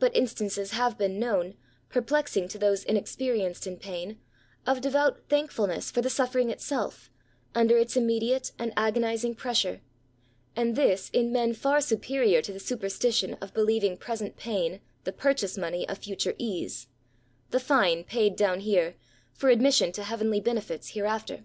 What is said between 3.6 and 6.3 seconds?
in pain, of devout thankfulness for the